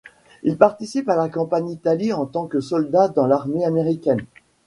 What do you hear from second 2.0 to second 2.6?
en tant que